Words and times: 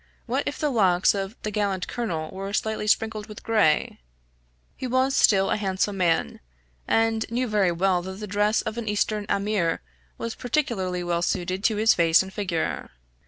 What 0.25 0.47
if 0.47 0.57
the 0.57 0.71
locks 0.71 1.13
of 1.13 1.35
the 1.43 1.51
gallant 1.51 1.87
colonel 1.87 2.31
were 2.31 2.51
slightly 2.53 2.87
sprinkled 2.87 3.27
with 3.27 3.43
gray? 3.43 3.99
He 4.75 4.87
was 4.87 5.15
still 5.15 5.51
a 5.51 5.57
handsome 5.57 5.95
man, 5.97 6.39
and 6.87 7.23
knew 7.29 7.47
very 7.47 7.71
well 7.71 8.01
that 8.01 8.13
the 8.13 8.25
dress 8.25 8.63
of 8.63 8.79
an 8.79 8.87
eastern 8.89 9.27
aymeer 9.29 9.77
was 10.17 10.33
particularly 10.33 11.03
well 11.03 11.21
suited 11.21 11.63
to 11.65 11.75
his 11.75 11.93
face 11.93 12.23
and 12.23 12.33
figure. 12.33 12.89